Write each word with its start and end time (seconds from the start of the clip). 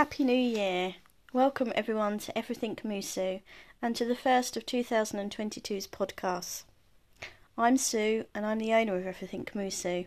Happy 0.00 0.24
New 0.24 0.32
Year! 0.32 0.94
Welcome 1.34 1.74
everyone 1.74 2.16
to 2.20 2.38
Everything 2.38 2.74
Musu 2.76 3.42
and 3.82 3.94
to 3.94 4.06
the 4.06 4.16
first 4.16 4.56
of 4.56 4.64
2022's 4.64 5.86
podcasts. 5.86 6.62
I'm 7.58 7.76
Sue 7.76 8.24
and 8.34 8.46
I'm 8.46 8.60
the 8.60 8.72
owner 8.72 8.96
of 8.96 9.06
Everything 9.06 9.44
Musu. 9.54 10.06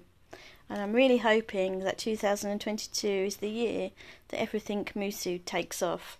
And 0.67 0.81
I'm 0.81 0.93
really 0.93 1.19
hoping 1.19 1.81
that 1.81 1.99
2022 1.99 3.07
is 3.07 3.35
the 3.35 3.51
year 3.51 3.91
that 4.29 4.41
Everything 4.41 4.83
Musu 4.95 5.37
takes 5.45 5.83
off. 5.83 6.17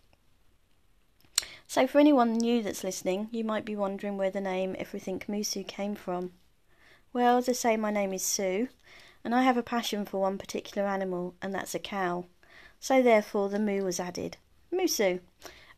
So, 1.65 1.87
for 1.87 1.97
anyone 1.97 2.33
new 2.33 2.61
that's 2.61 2.83
listening, 2.83 3.27
you 3.31 3.43
might 3.43 3.65
be 3.65 3.75
wondering 3.75 4.17
where 4.17 4.29
the 4.29 4.39
name 4.39 4.75
Everything 4.77 5.19
Musu 5.27 5.67
came 5.67 5.95
from. 5.95 6.33
Well, 7.11 7.39
as 7.39 7.49
I 7.49 7.53
say, 7.53 7.75
my 7.75 7.89
name 7.89 8.13
is 8.13 8.21
Sue, 8.21 8.67
and 9.23 9.33
I 9.33 9.41
have 9.41 9.57
a 9.57 9.63
passion 9.63 10.05
for 10.05 10.21
one 10.21 10.37
particular 10.37 10.87
animal, 10.87 11.33
and 11.41 11.55
that's 11.55 11.73
a 11.73 11.79
cow. 11.79 12.25
So, 12.83 13.01
therefore, 13.01 13.47
the 13.47 13.59
moo 13.59 13.85
was 13.85 13.97
added. 13.97 14.35
Musu. 14.69 15.21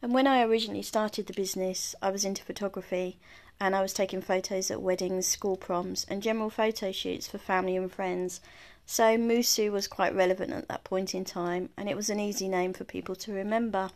And 0.01 0.11
when 0.11 0.25
I 0.25 0.41
originally 0.41 0.81
started 0.81 1.27
the 1.27 1.33
business, 1.33 1.93
I 2.01 2.09
was 2.09 2.25
into 2.25 2.41
photography 2.41 3.19
and 3.59 3.75
I 3.75 3.83
was 3.83 3.93
taking 3.93 4.23
photos 4.23 4.71
at 4.71 4.81
weddings, 4.81 5.27
school 5.27 5.55
proms, 5.55 6.07
and 6.09 6.23
general 6.23 6.49
photo 6.49 6.91
shoots 6.91 7.27
for 7.27 7.37
family 7.37 7.77
and 7.77 7.91
friends. 7.91 8.41
So 8.87 9.19
Musu 9.19 9.71
was 9.71 9.87
quite 9.87 10.15
relevant 10.15 10.51
at 10.51 10.67
that 10.67 10.83
point 10.83 11.13
in 11.13 11.25
time, 11.25 11.69
and 11.77 11.87
it 11.87 11.95
was 11.95 12.09
an 12.09 12.19
easy 12.19 12.47
name 12.47 12.73
for 12.73 12.85
people 12.85 13.15
to 13.17 13.33
remember. 13.33 13.91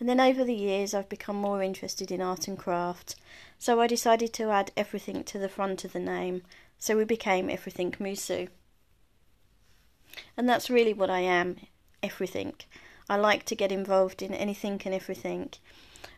And 0.00 0.08
then 0.08 0.18
over 0.18 0.44
the 0.44 0.54
years, 0.54 0.94
I've 0.94 1.10
become 1.10 1.36
more 1.36 1.62
interested 1.62 2.10
in 2.10 2.22
art 2.22 2.48
and 2.48 2.58
craft, 2.58 3.16
so 3.58 3.82
I 3.82 3.86
decided 3.86 4.32
to 4.32 4.48
add 4.48 4.72
everything 4.78 5.24
to 5.24 5.38
the 5.38 5.50
front 5.50 5.84
of 5.84 5.92
the 5.92 6.00
name, 6.00 6.40
so 6.78 6.96
we 6.96 7.04
became 7.04 7.50
Everything 7.50 7.92
Musu. 8.00 8.48
And 10.38 10.48
that's 10.48 10.70
really 10.70 10.94
what 10.94 11.10
I 11.10 11.20
am 11.20 11.58
everything. 12.02 12.54
I 13.08 13.16
like 13.16 13.44
to 13.46 13.56
get 13.56 13.72
involved 13.72 14.22
in 14.22 14.34
anything 14.34 14.80
and 14.84 14.94
everything. 14.94 15.50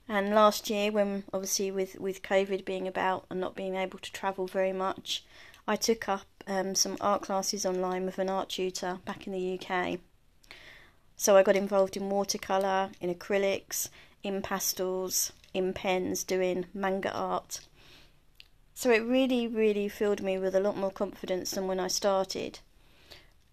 And 0.08 0.34
last 0.34 0.68
year, 0.68 0.90
when 0.90 1.24
obviously 1.32 1.70
with, 1.70 1.98
with 2.00 2.22
COVID 2.22 2.64
being 2.64 2.88
about 2.88 3.26
and 3.30 3.40
not 3.40 3.54
being 3.54 3.76
able 3.76 4.00
to 4.00 4.12
travel 4.12 4.46
very 4.46 4.72
much, 4.72 5.24
I 5.68 5.76
took 5.76 6.08
up 6.08 6.26
um, 6.48 6.74
some 6.74 6.96
art 7.00 7.22
classes 7.22 7.64
online 7.64 8.04
with 8.06 8.18
an 8.18 8.28
art 8.28 8.48
tutor 8.48 8.98
back 9.04 9.26
in 9.26 9.32
the 9.32 9.58
UK. 9.58 10.00
So 11.16 11.36
I 11.36 11.42
got 11.42 11.54
involved 11.54 11.96
in 11.96 12.10
watercolour, 12.10 12.90
in 13.00 13.14
acrylics, 13.14 13.88
in 14.22 14.42
pastels, 14.42 15.32
in 15.54 15.72
pens, 15.72 16.24
doing 16.24 16.66
manga 16.74 17.12
art. 17.12 17.60
So 18.74 18.90
it 18.90 19.04
really, 19.04 19.46
really 19.46 19.88
filled 19.88 20.22
me 20.22 20.38
with 20.38 20.54
a 20.54 20.60
lot 20.60 20.76
more 20.76 20.90
confidence 20.90 21.50
than 21.52 21.66
when 21.66 21.78
I 21.78 21.88
started. 21.88 22.60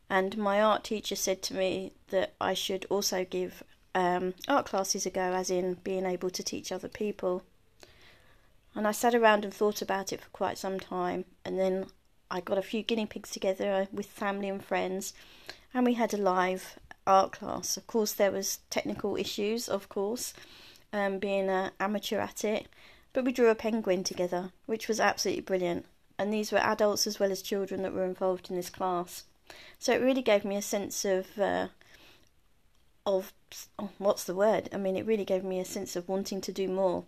And 0.10 0.38
my 0.38 0.62
art 0.62 0.84
teacher 0.84 1.16
said 1.16 1.42
to 1.44 1.54
me 1.54 1.92
that 2.10 2.34
I 2.40 2.54
should 2.54 2.86
also 2.90 3.26
give 3.26 3.64
um, 3.94 4.36
art 4.48 4.66
classes 4.66 5.06
a 5.06 5.10
go, 5.10 5.34
as 5.34 5.50
in 5.50 5.76
being 5.84 6.06
able 6.06 6.30
to 6.30 6.44
teach 6.44 6.72
other 6.72 6.88
people. 6.88 7.44
And 8.76 8.88
I 8.88 8.92
sat 8.92 9.16
around 9.16 9.44
and 9.44 9.54
thought 9.54 9.82
about 9.82 10.14
it 10.14 10.22
for 10.22 10.30
quite 10.30 10.58
some 10.58 10.80
time, 10.80 11.26
and 11.44 11.58
then 11.60 11.88
I 12.30 12.42
got 12.42 12.58
a 12.58 12.62
few 12.62 12.84
guinea 12.84 13.06
pigs 13.06 13.32
together 13.32 13.88
with 13.92 14.06
family 14.06 14.50
and 14.50 14.64
friends, 14.64 15.14
and 15.74 15.86
we 15.86 15.96
had 15.96 16.14
a 16.14 16.18
live 16.18 16.78
art 17.08 17.32
class. 17.32 17.76
Of 17.76 17.88
course, 17.88 18.14
there 18.14 18.32
was 18.32 18.60
technical 18.70 19.16
issues, 19.16 19.68
of 19.68 19.90
course, 19.90 20.34
um, 20.94 21.20
being 21.20 21.50
an 21.50 21.72
amateur 21.80 22.20
at 22.20 22.44
it, 22.44 22.68
but 23.14 23.26
we 23.26 23.32
drew 23.32 23.50
a 23.50 23.56
penguin 23.56 24.04
together, 24.04 24.52
which 24.68 24.88
was 24.88 25.00
absolutely 25.00 25.42
brilliant. 25.42 25.86
And 26.20 26.32
these 26.32 26.52
were 26.52 26.60
adults 26.60 27.08
as 27.08 27.20
well 27.20 27.32
as 27.32 27.42
children 27.42 27.82
that 27.82 27.94
were 27.94 28.06
involved 28.06 28.50
in 28.50 28.56
this 28.56 28.70
class. 28.70 29.24
So 29.80 29.94
it 29.94 30.02
really 30.02 30.22
gave 30.22 30.44
me 30.44 30.56
a 30.56 30.62
sense 30.62 31.06
of 31.06 31.38
uh, 31.40 31.68
of 33.06 33.34
oh, 33.80 33.90
what's 33.98 34.24
the 34.24 34.36
word? 34.36 34.70
I 34.74 34.78
mean, 34.78 34.96
it 34.96 35.06
really 35.06 35.26
gave 35.26 35.44
me 35.44 35.60
a 35.60 35.66
sense 35.66 35.96
of 35.96 36.10
wanting 36.10 36.42
to 36.42 36.52
do 36.52 36.68
more. 36.68 37.06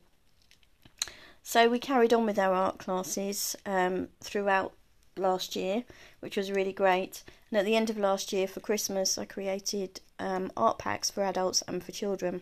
So 1.43 1.67
we 1.67 1.79
carried 1.79 2.13
on 2.13 2.25
with 2.25 2.37
our 2.37 2.53
art 2.53 2.77
classes 2.77 3.55
um, 3.65 4.09
throughout 4.21 4.73
last 5.17 5.55
year, 5.55 5.83
which 6.19 6.37
was 6.37 6.51
really 6.51 6.73
great. 6.73 7.23
And 7.49 7.59
at 7.59 7.65
the 7.65 7.75
end 7.75 7.89
of 7.89 7.97
last 7.97 8.31
year 8.31 8.47
for 8.47 8.59
Christmas, 8.59 9.17
I 9.17 9.25
created 9.25 9.99
um, 10.19 10.51
art 10.55 10.77
packs 10.77 11.09
for 11.09 11.23
adults 11.23 11.63
and 11.67 11.83
for 11.83 11.91
children. 11.91 12.41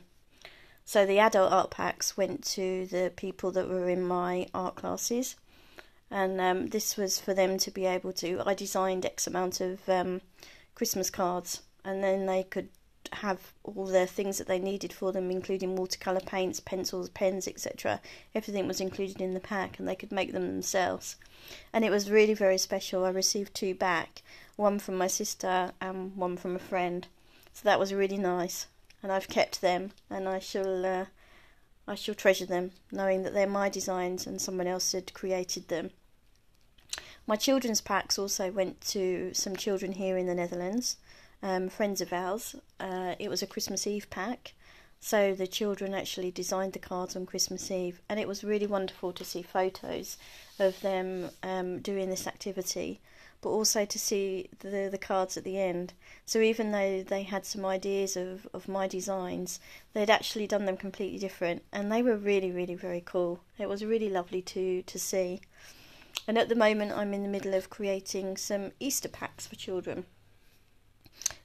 So 0.86 1.06
the 1.06 1.20
adult 1.20 1.52
art 1.52 1.72
packs 1.72 2.16
went 2.16 2.44
to 2.46 2.86
the 2.86 3.12
people 3.16 3.52
that 3.52 3.68
were 3.68 3.90
in 3.90 4.02
my 4.02 4.48
art 4.54 4.76
classes, 4.76 5.36
and 6.10 6.40
um, 6.40 6.68
this 6.68 6.96
was 6.96 7.20
for 7.20 7.34
them 7.34 7.58
to 7.58 7.72
be 7.72 7.86
able 7.86 8.14
to. 8.14 8.42
I 8.46 8.54
designed 8.54 9.06
X 9.06 9.28
amount 9.28 9.62
of 9.62 9.88
um, 9.90 10.22
Christmas 10.76 11.10
cards, 11.10 11.62
and 11.84 12.04
then 12.04 12.26
they 12.26 12.44
could 12.44 12.70
have 13.14 13.54
all 13.64 13.86
the 13.86 14.06
things 14.06 14.38
that 14.38 14.48
they 14.48 14.60
needed 14.60 14.92
for 14.92 15.12
them, 15.12 15.32
including 15.32 15.76
watercolour 15.76 16.20
paints, 16.20 16.60
pencils, 16.60 17.10
pens, 17.10 17.48
etc. 17.48 18.02
Everything 18.36 18.68
was 18.68 18.82
included 18.82 19.22
in 19.22 19.34
the 19.34 19.40
pack, 19.40 19.80
and 19.80 19.88
they 19.88 19.96
could 19.96 20.12
make 20.12 20.34
them 20.34 20.48
themselves. 20.48 21.16
And 21.74 21.86
it 21.86 21.90
was 21.90 22.12
really 22.12 22.34
very 22.34 22.58
special. 22.58 23.06
I 23.06 23.10
received 23.10 23.54
two 23.54 23.74
back, 23.74 24.22
one 24.56 24.80
from 24.80 24.96
my 24.96 25.08
sister 25.08 25.72
and 25.82 26.16
one 26.16 26.38
from 26.38 26.56
a 26.56 26.60
friend. 26.60 27.08
So 27.54 27.62
that 27.64 27.80
was 27.80 27.94
really 27.94 28.18
nice, 28.18 28.68
and 29.02 29.12
I've 29.12 29.28
kept 29.28 29.62
them, 29.62 29.92
and 30.10 30.28
I 30.28 30.40
shall. 30.40 30.86
Uh, 30.86 31.06
I 31.88 31.96
shall 31.96 32.16
treasure 32.16 32.46
them, 32.46 32.72
knowing 32.92 33.24
that 33.24 33.34
they're 33.34 33.48
my 33.48 33.70
designs 33.70 34.28
and 34.28 34.42
someone 34.42 34.68
else 34.68 34.92
had 34.92 35.14
created 35.14 35.70
them. 35.70 35.92
My 37.26 37.36
children's 37.36 37.82
packs 37.82 38.18
also 38.18 38.52
went 38.52 38.82
to 38.90 39.34
some 39.34 39.56
children 39.56 39.94
here 39.94 40.18
in 40.18 40.28
the 40.28 40.36
Netherlands 40.36 40.98
um, 41.44 41.70
friends 41.70 42.02
of 42.02 42.14
ours. 42.14 42.56
Uh, 42.80 43.16
it 43.20 43.30
was 43.30 43.42
a 43.42 43.48
Christmas 43.48 43.86
Eve 43.86 44.10
pack, 44.10 44.54
so 45.00 45.34
the 45.34 45.48
children 45.48 45.94
actually 45.94 46.32
designed 46.32 46.74
the 46.74 46.80
cards 46.80 47.16
on 47.16 47.26
Christmas 47.26 47.70
Eve, 47.70 48.02
and 48.10 48.20
it 48.20 48.28
was 48.28 48.44
really 48.44 48.68
wonderful 48.68 49.12
to 49.14 49.24
see 49.24 49.42
photos 49.42 50.18
of 50.60 50.80
them 50.82 51.30
um, 51.44 51.80
doing 51.80 52.10
this 52.10 52.28
activity, 52.28 53.00
but 53.48 53.54
also 53.54 53.86
to 53.86 53.98
see 53.98 54.50
the 54.60 54.90
the 54.92 54.98
cards 54.98 55.38
at 55.38 55.44
the 55.46 55.58
end. 55.60 55.94
So 56.26 56.40
even 56.42 56.72
though 56.72 57.04
they 57.04 57.24
had 57.24 57.46
some 57.46 57.66
ideas 57.66 58.18
of, 58.18 58.46
of 58.54 58.68
my 58.68 58.88
designs, 58.88 59.60
they'd 59.94 60.10
actually 60.10 60.48
done 60.48 60.66
them 60.66 60.76
completely 60.78 61.18
different, 61.18 61.64
and 61.72 61.90
they 61.90 62.04
were 62.04 62.18
really 62.18 62.52
really 62.52 62.76
very 62.76 63.02
cool. 63.06 63.40
It 63.58 63.70
was 63.70 63.86
really 63.86 64.10
lovely 64.10 64.42
to 64.42 64.82
to 64.82 65.00
see. 65.00 65.42
And 66.28 66.38
at 66.38 66.50
the 66.50 66.56
moment, 66.56 66.92
I'm 66.92 67.14
in 67.14 67.24
the 67.24 67.30
middle 67.30 67.54
of 67.54 67.70
creating 67.70 68.38
some 68.38 68.72
Easter 68.80 69.08
packs 69.08 69.48
for 69.48 69.56
children 69.56 70.06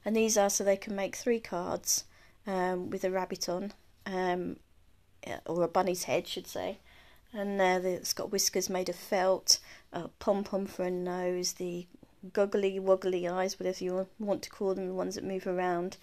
and 0.05 0.15
these 0.15 0.37
are 0.37 0.49
so 0.49 0.63
they 0.63 0.77
can 0.77 0.95
make 0.95 1.15
three 1.15 1.39
cards 1.39 2.03
um, 2.45 2.89
with 2.89 3.03
a 3.03 3.11
rabbit 3.11 3.47
on, 3.47 3.73
um, 4.05 4.57
or 5.45 5.63
a 5.63 5.67
bunny's 5.67 6.03
head, 6.03 6.27
should 6.27 6.47
say. 6.47 6.79
And 7.33 7.59
there 7.59 7.79
it's 7.85 8.13
got 8.13 8.31
whiskers 8.31 8.69
made 8.69 8.89
of 8.89 8.95
felt, 8.95 9.59
a 9.91 10.07
pom 10.07 10.43
pom 10.43 10.67
for 10.67 10.83
a 10.83 10.91
nose, 10.91 11.53
the 11.53 11.87
goggly 12.31 12.79
woggly 12.79 13.27
eyes, 13.27 13.59
whatever 13.59 13.83
you 13.83 14.07
want 14.19 14.43
to 14.43 14.49
call 14.49 14.75
them, 14.75 14.87
the 14.87 14.93
ones 14.93 15.15
that 15.15 15.23
move 15.23 15.47
around. 15.47 15.97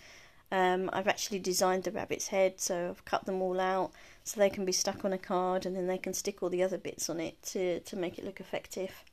Um, 0.52 0.91
I've 0.92 1.06
actually 1.06 1.38
designed 1.38 1.84
the 1.84 1.92
rabbit's 1.92 2.28
head, 2.28 2.60
so 2.60 2.91
I've 2.91 3.04
cut 3.04 3.24
them 3.24 3.41
all 3.41 3.60
out 3.60 3.92
so 4.24 4.41
they 4.41 4.50
can 4.50 4.64
be 4.64 4.72
stuck 4.72 5.04
on 5.04 5.12
a 5.12 5.18
card, 5.18 5.64
and 5.64 5.76
then 5.76 5.86
they 5.86 5.98
can 5.98 6.12
stick 6.12 6.42
all 6.42 6.50
the 6.50 6.64
other 6.64 6.78
bits 6.78 7.08
on 7.08 7.20
it 7.20 7.41
to 7.44 7.80
to 7.80 7.97
make 7.97 8.18
it 8.18 8.24
look 8.24 8.41
effective. 8.41 9.04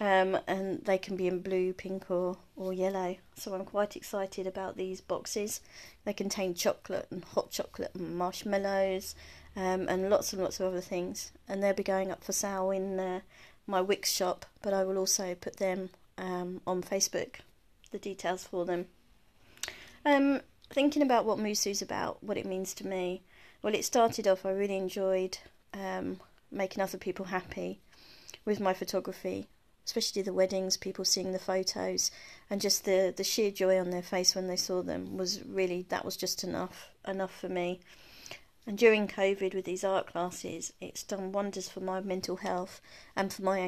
Um, 0.00 0.38
and 0.48 0.84
they 0.84 0.98
can 0.98 1.16
be 1.16 1.28
in 1.28 1.38
blue, 1.40 1.72
pink, 1.72 2.10
or, 2.10 2.36
or 2.56 2.72
yellow. 2.72 3.16
So 3.36 3.54
I'm 3.54 3.64
quite 3.64 3.94
excited 3.94 4.44
about 4.44 4.76
these 4.76 5.00
boxes. 5.00 5.60
They 6.04 6.12
contain 6.12 6.54
chocolate 6.54 7.06
and 7.10 7.24
hot 7.24 7.52
chocolate 7.52 7.92
and 7.94 8.16
marshmallows 8.16 9.14
um, 9.56 9.88
and 9.88 10.10
lots 10.10 10.32
and 10.32 10.42
lots 10.42 10.60
of 10.60 10.66
other 10.66 10.80
things. 10.80 11.32
And 11.48 11.62
they'll 11.62 11.74
be 11.74 11.82
going 11.82 12.10
up 12.10 12.24
for 12.24 12.32
sale 12.32 12.70
in 12.70 12.98
uh, 12.98 13.20
my 13.66 13.80
Wix 13.80 14.10
shop, 14.10 14.46
but 14.62 14.74
I 14.74 14.84
will 14.84 14.98
also 14.98 15.34
put 15.34 15.56
them 15.56 15.90
um, 16.18 16.60
on 16.66 16.82
Facebook, 16.82 17.36
the 17.90 17.98
details 17.98 18.44
for 18.44 18.64
them. 18.64 18.86
Um, 20.04 20.40
thinking 20.70 21.02
about 21.02 21.24
what 21.24 21.38
Musu's 21.38 21.82
about, 21.82 22.22
what 22.22 22.36
it 22.36 22.46
means 22.46 22.74
to 22.74 22.86
me. 22.86 23.22
Well, 23.62 23.74
it 23.74 23.84
started 23.84 24.28
off, 24.28 24.44
I 24.44 24.50
really 24.50 24.76
enjoyed 24.76 25.38
um, 25.72 26.20
making 26.50 26.82
other 26.82 26.98
people 26.98 27.26
happy 27.26 27.80
with 28.44 28.60
my 28.60 28.74
photography 28.74 29.46
especially 29.86 30.22
the 30.22 30.32
weddings, 30.32 30.76
people 30.76 31.04
seeing 31.04 31.32
the 31.32 31.38
photos, 31.38 32.10
and 32.48 32.60
just 32.60 32.84
the 32.84 33.12
the 33.16 33.24
sheer 33.24 33.50
joy 33.50 33.78
on 33.78 33.90
their 33.90 34.02
face 34.02 34.34
when 34.34 34.46
they 34.46 34.56
saw 34.56 34.82
them 34.82 35.16
was 35.16 35.44
really 35.44 35.84
that 35.88 36.04
was 36.04 36.16
just 36.16 36.42
enough 36.44 36.90
enough 37.06 37.38
for 37.38 37.48
me. 37.48 37.80
And 38.66 38.78
during 38.78 39.08
COVID 39.08 39.54
with 39.54 39.66
these 39.66 39.84
art 39.84 40.06
classes, 40.06 40.72
it's 40.80 41.02
done 41.02 41.32
wonders 41.32 41.68
for 41.68 41.80
my 41.80 42.00
mental 42.00 42.36
health 42.36 42.80
and 43.14 43.32
for 43.32 43.42
my 43.42 43.60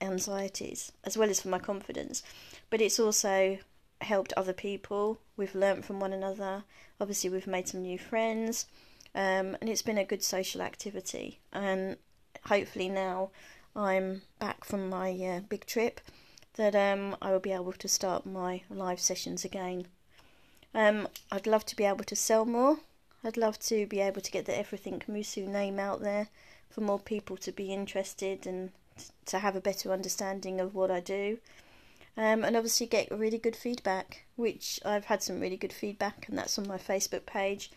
anxieties, 0.00 0.92
as 1.04 1.16
well 1.16 1.30
as 1.30 1.40
for 1.40 1.48
my 1.48 1.58
confidence. 1.58 2.22
But 2.68 2.82
it's 2.82 3.00
also 3.00 3.58
helped 4.02 4.34
other 4.36 4.52
people. 4.52 5.20
We've 5.36 5.54
learnt 5.54 5.84
from 5.84 6.00
one 6.00 6.12
another. 6.12 6.64
Obviously, 7.00 7.30
we've 7.30 7.46
made 7.46 7.68
some 7.68 7.82
new 7.82 7.98
friends, 7.98 8.66
um, 9.14 9.56
and 9.60 9.68
it's 9.68 9.82
been 9.82 9.98
a 9.98 10.04
good 10.04 10.22
social 10.22 10.60
activity. 10.60 11.40
And 11.52 11.96
hopefully 12.46 12.90
now 12.90 13.30
I'm 13.74 14.22
back 14.38 14.64
from 14.64 14.90
my 14.90 15.12
uh, 15.12 15.40
big 15.40 15.64
trip, 15.64 16.00
that 16.56 16.74
um, 16.74 17.16
I 17.22 17.32
will 17.32 17.40
be 17.40 17.52
able 17.52 17.72
to 17.72 17.88
start 17.88 18.26
my 18.26 18.62
live 18.68 19.00
sessions 19.00 19.46
again. 19.46 19.86
Um, 20.74 21.08
I'd 21.30 21.46
love 21.46 21.64
to 21.66 21.76
be 21.76 21.84
able 21.84 22.04
to 22.04 22.16
sell 22.16 22.44
more. 22.44 22.80
I'd 23.24 23.36
love 23.36 23.58
to 23.60 23.86
be 23.86 24.00
able 24.00 24.20
to 24.20 24.30
get 24.30 24.46
the 24.46 24.58
Everything 24.58 25.02
Musu 25.08 25.46
name 25.46 25.78
out 25.78 26.00
there 26.00 26.28
for 26.70 26.80
more 26.80 26.98
people 26.98 27.36
to 27.38 27.52
be 27.52 27.72
interested 27.72 28.46
and 28.46 28.70
to 29.26 29.38
have 29.38 29.54
a 29.54 29.60
better 29.60 29.92
understanding 29.92 30.60
of 30.60 30.74
what 30.74 30.90
I 30.90 31.00
do. 31.00 31.38
Um, 32.16 32.44
and 32.44 32.56
obviously 32.56 32.86
get 32.86 33.10
really 33.10 33.38
good 33.38 33.56
feedback, 33.56 34.24
which 34.36 34.80
I've 34.84 35.06
had 35.06 35.22
some 35.22 35.40
really 35.40 35.56
good 35.56 35.72
feedback, 35.72 36.28
and 36.28 36.36
that's 36.36 36.58
on 36.58 36.68
my 36.68 36.76
Facebook 36.76 37.24
page. 37.24 37.70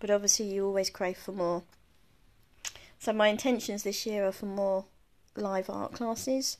But 0.00 0.10
obviously, 0.10 0.46
you 0.46 0.66
always 0.66 0.90
crave 0.90 1.16
for 1.16 1.32
more. 1.32 1.62
So 2.98 3.12
my 3.12 3.28
intentions 3.28 3.82
this 3.82 4.04
year 4.04 4.26
are 4.26 4.32
for 4.32 4.46
more 4.46 4.84
live 5.34 5.70
art 5.70 5.92
classes, 5.92 6.58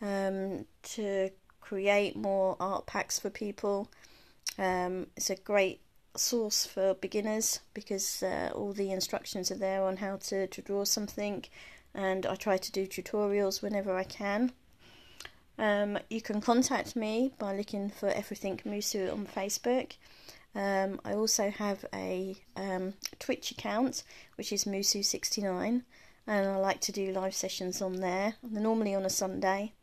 um, 0.00 0.66
to 0.82 1.30
create 1.60 2.14
more 2.14 2.56
art 2.60 2.86
packs 2.86 3.18
for 3.18 3.30
people. 3.30 3.88
Um, 4.58 5.08
it's 5.16 5.30
a 5.30 5.36
great 5.36 5.80
source 6.16 6.66
for 6.66 6.94
beginners 6.94 7.60
because 7.74 8.22
uh, 8.22 8.50
all 8.54 8.72
the 8.72 8.90
instructions 8.90 9.50
are 9.50 9.58
there 9.58 9.82
on 9.82 9.98
how 9.98 10.16
to, 10.16 10.46
to 10.46 10.62
draw 10.62 10.84
something, 10.84 11.44
and 11.94 12.26
I 12.26 12.34
try 12.34 12.56
to 12.56 12.72
do 12.72 12.86
tutorials 12.86 13.62
whenever 13.62 13.96
I 13.96 14.04
can. 14.04 14.52
Um, 15.58 15.98
you 16.08 16.22
can 16.22 16.40
contact 16.40 16.96
me 16.96 17.32
by 17.38 17.54
looking 17.54 17.90
for 17.90 18.08
Everything 18.08 18.60
Musu 18.64 19.12
on 19.12 19.26
Facebook. 19.26 19.92
Um, 20.54 21.00
I 21.04 21.12
also 21.12 21.50
have 21.50 21.84
a 21.94 22.36
um, 22.56 22.94
Twitch 23.18 23.50
account 23.50 24.02
which 24.36 24.52
is 24.52 24.64
Musu69, 24.64 25.82
and 26.26 26.48
I 26.48 26.56
like 26.56 26.80
to 26.80 26.92
do 26.92 27.12
live 27.12 27.34
sessions 27.34 27.82
on 27.82 28.00
there. 28.00 28.34
normally 28.42 28.94
on 28.94 29.04
a 29.04 29.10
Sunday 29.10 29.74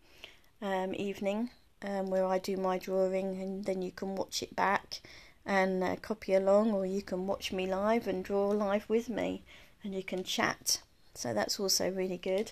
um, 0.62 0.94
evening, 0.95 1.51
um, 1.83 2.09
where 2.09 2.25
I 2.25 2.39
do 2.39 2.57
my 2.57 2.77
drawing, 2.77 3.39
and 3.41 3.65
then 3.65 3.81
you 3.81 3.91
can 3.91 4.15
watch 4.15 4.41
it 4.41 4.56
back 4.56 5.01
and 5.47 5.81
uh, 5.81 5.95
copy 5.95 6.33
along, 6.33 6.73
or 6.73 6.85
you 6.85 7.01
can 7.01 7.25
watch 7.25 7.53
me 7.53 7.65
live 7.65 8.05
and 8.05 8.23
draw 8.23 8.49
live 8.49 8.88
with 8.89 9.09
me, 9.09 9.41
and 9.83 9.95
you 9.95 10.03
can 10.03 10.23
chat. 10.23 10.81
So 11.15 11.33
that's 11.33 11.59
also 11.59 11.89
really 11.89 12.17
good. 12.17 12.51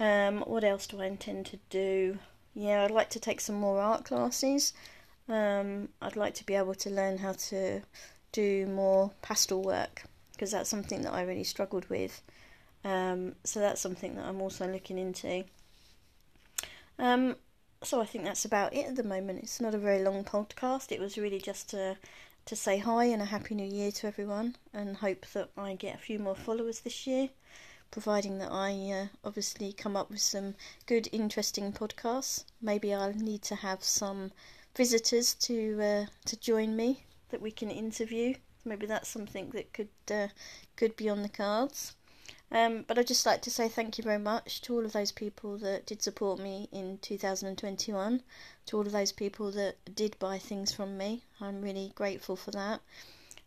Um, 0.00 0.40
what 0.40 0.64
else 0.64 0.86
do 0.86 1.00
I 1.00 1.06
intend 1.06 1.46
to 1.46 1.58
do? 1.68 2.18
Yeah, 2.54 2.82
I'd 2.82 2.90
like 2.90 3.10
to 3.10 3.20
take 3.20 3.40
some 3.40 3.56
more 3.56 3.78
art 3.78 4.06
classes. 4.06 4.72
Um, 5.28 5.90
I'd 6.00 6.16
like 6.16 6.34
to 6.34 6.46
be 6.46 6.54
able 6.54 6.74
to 6.76 6.90
learn 6.90 7.18
how 7.18 7.32
to 7.32 7.82
do 8.32 8.66
more 8.66 9.12
pastel 9.20 9.62
work 9.62 10.04
because 10.32 10.50
that's 10.50 10.70
something 10.70 11.02
that 11.02 11.12
I 11.12 11.22
really 11.22 11.44
struggled 11.44 11.88
with. 11.90 12.22
Um, 12.84 13.34
so 13.44 13.60
that's 13.60 13.80
something 13.80 14.14
that 14.14 14.24
I'm 14.24 14.40
also 14.40 14.66
looking 14.66 14.98
into. 14.98 15.44
Um, 16.98 17.36
so 17.82 18.00
I 18.00 18.06
think 18.06 18.24
that's 18.24 18.44
about 18.44 18.74
it 18.74 18.86
at 18.86 18.96
the 18.96 19.04
moment. 19.04 19.40
It's 19.42 19.60
not 19.60 19.74
a 19.74 19.78
very 19.78 20.02
long 20.02 20.24
podcast. 20.24 20.90
It 20.90 21.00
was 21.00 21.18
really 21.18 21.38
just 21.38 21.70
to 21.70 21.96
to 22.46 22.56
say 22.56 22.78
hi 22.78 23.04
and 23.04 23.20
a 23.20 23.26
happy 23.26 23.54
new 23.54 23.66
year 23.66 23.92
to 23.92 24.06
everyone, 24.06 24.56
and 24.72 24.96
hope 24.96 25.26
that 25.34 25.50
I 25.56 25.74
get 25.74 25.94
a 25.94 25.98
few 25.98 26.18
more 26.18 26.34
followers 26.34 26.80
this 26.80 27.06
year, 27.06 27.28
providing 27.90 28.38
that 28.38 28.50
I 28.50 28.72
uh, 28.90 29.06
obviously 29.22 29.72
come 29.72 29.96
up 29.96 30.10
with 30.10 30.20
some 30.22 30.54
good, 30.86 31.10
interesting 31.12 31.72
podcasts. 31.72 32.44
Maybe 32.62 32.94
I'll 32.94 33.12
need 33.12 33.42
to 33.42 33.54
have 33.54 33.84
some 33.84 34.32
visitors 34.74 35.34
to 35.34 35.82
uh, 35.82 36.06
to 36.24 36.40
join 36.40 36.74
me 36.74 37.04
that 37.28 37.42
we 37.42 37.50
can 37.50 37.70
interview. 37.70 38.34
Maybe 38.64 38.86
that's 38.86 39.08
something 39.08 39.50
that 39.50 39.72
could 39.72 39.90
uh, 40.10 40.28
could 40.76 40.96
be 40.96 41.08
on 41.08 41.22
the 41.22 41.28
cards. 41.28 41.94
Um, 42.50 42.84
but 42.88 42.98
I'd 42.98 43.06
just 43.06 43.26
like 43.26 43.42
to 43.42 43.50
say 43.50 43.68
thank 43.68 43.98
you 43.98 44.04
very 44.04 44.18
much 44.18 44.62
to 44.62 44.74
all 44.74 44.84
of 44.84 44.92
those 44.92 45.12
people 45.12 45.58
that 45.58 45.84
did 45.84 46.02
support 46.02 46.40
me 46.40 46.68
in 46.72 46.98
2021, 47.02 48.22
to 48.66 48.76
all 48.76 48.86
of 48.86 48.92
those 48.92 49.12
people 49.12 49.50
that 49.52 49.76
did 49.94 50.18
buy 50.18 50.38
things 50.38 50.72
from 50.72 50.96
me. 50.96 51.24
I'm 51.40 51.60
really 51.60 51.92
grateful 51.94 52.36
for 52.36 52.50
that. 52.52 52.80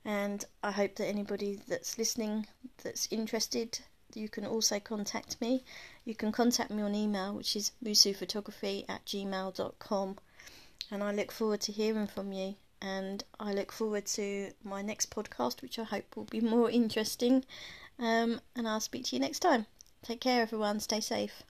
And 0.06 0.45
I 0.63 0.71
hope 0.71 0.95
that 0.95 1.07
anybody 1.07 1.59
that's 1.68 1.98
listening 1.98 2.48
that's 2.83 3.07
interested, 3.12 3.80
you 4.13 4.30
can 4.30 4.45
also 4.45 4.80
contact 4.80 5.39
me. 5.42 5.63
You 6.06 6.15
can 6.15 6.31
contact 6.31 6.69
me 6.69 6.83
on 6.83 6.94
email, 6.94 7.33
which 7.33 7.56
is 7.56 7.71
musuphotography 7.83 8.86
at 8.88 9.06
gmail.com. 9.06 10.18
And 10.92 11.03
I 11.03 11.12
look 11.12 11.31
forward 11.31 11.62
to 11.62 11.71
hearing 11.71 12.07
from 12.07 12.33
you. 12.33 12.56
And 12.83 13.24
I 13.39 13.53
look 13.53 13.71
forward 13.71 14.07
to 14.07 14.51
my 14.63 14.81
next 14.81 15.12
podcast, 15.12 15.62
which 15.62 15.77
I 15.77 15.83
hope 15.83 16.15
will 16.15 16.25
be 16.25 16.42
more 16.42 16.69
interesting 16.69 17.45
um, 18.01 18.42
and 18.56 18.68
I'll 18.68 18.81
speak 18.81 19.06
to 19.06 19.15
you 19.15 19.21
next 19.21 19.39
time. 19.39 19.68
Take 20.03 20.19
care, 20.19 20.42
everyone. 20.42 20.81
Stay 20.81 21.00
safe. 21.00 21.44